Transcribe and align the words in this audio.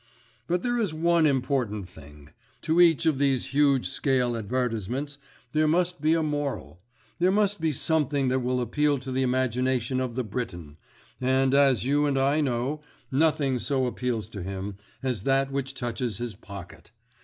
"But 0.47 0.63
there 0.63 0.79
is 0.79 0.95
one 0.95 1.27
important 1.27 1.87
thing. 1.87 2.29
To 2.63 2.81
each 2.81 3.05
of 3.05 3.19
these 3.19 3.53
huge 3.53 3.87
scale 3.87 4.35
advertisements 4.35 5.19
there 5.51 5.67
must 5.67 6.01
be 6.01 6.15
a 6.15 6.23
moral. 6.23 6.81
There 7.19 7.29
must 7.31 7.61
be 7.61 7.71
something 7.71 8.27
that 8.29 8.39
will 8.39 8.61
appeal 8.61 8.97
to 8.97 9.11
the 9.11 9.21
imagination 9.21 9.99
of 10.01 10.15
the 10.15 10.23
Briton, 10.23 10.77
and, 11.21 11.53
as 11.53 11.85
you 11.85 12.07
and 12.07 12.17
I 12.17 12.41
know, 12.41 12.81
nothing 13.11 13.59
so 13.59 13.85
appeals 13.85 14.25
to 14.29 14.41
him 14.41 14.75
as 15.03 15.21
that 15.21 15.51
which 15.51 15.75
touches 15.75 16.17
his 16.17 16.33
pocket. 16.35 16.89